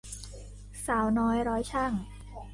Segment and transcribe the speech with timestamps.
[0.85, 1.91] สาวน้อยร้อยชั่ง